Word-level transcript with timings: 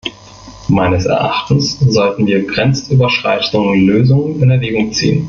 Meines 0.67 1.05
Erachtens 1.05 1.77
sollten 1.79 2.25
wir 2.25 2.47
grenzüberschreitende 2.47 3.75
Lösungen 3.75 4.41
in 4.41 4.49
Erwägung 4.49 4.91
ziehen. 4.91 5.19